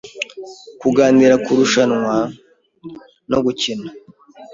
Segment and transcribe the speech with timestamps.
[0.81, 2.15] kuganira kurushanwa
[3.29, 3.89] no gukina